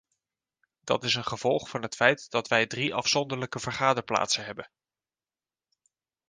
Dat 0.83 1.03
is 1.03 1.15
een 1.15 1.23
gevolg 1.25 1.69
van 1.69 1.81
het 1.81 1.95
feit 1.95 2.29
dat 2.29 2.47
wij 2.47 2.67
drie 2.67 2.93
afzonderlijke 2.93 3.59
vergaderplaatsen 3.59 4.45
hebben. 4.45 4.69